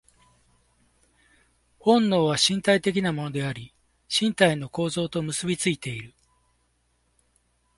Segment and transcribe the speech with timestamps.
[1.77, 3.71] 本能は身体的なものであり、
[4.09, 6.15] 身体の構造と結び付いている。